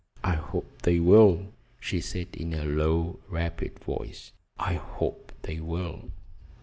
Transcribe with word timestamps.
"I 0.23 0.33
hope 0.33 0.81
they 0.81 0.99
will," 0.99 1.49
she 1.79 2.01
said 2.01 2.29
in 2.33 2.55
a 2.55 2.65
low, 2.65 3.19
rapid 3.29 3.77
voice. 3.77 4.31
"I 4.57 4.73
hope 4.73 5.31
they 5.43 5.59
will." 5.59 6.09